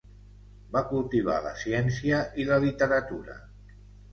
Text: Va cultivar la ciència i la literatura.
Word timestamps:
Va 0.75 0.81
cultivar 0.91 1.35
la 1.47 1.51
ciència 1.65 2.23
i 2.45 2.49
la 2.51 2.61
literatura. 2.65 3.37